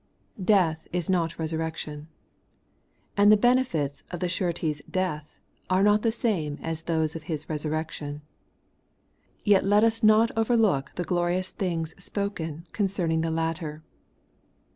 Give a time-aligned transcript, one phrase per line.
[0.43, 2.07] T\EATH is not resurrection;
[3.15, 5.29] and the benefits of '^ the Surety's death
[5.69, 8.23] are not the same as those of His resurrection.
[9.43, 13.83] Yet let us not overlook the' glorious things' spoken concerning the latter.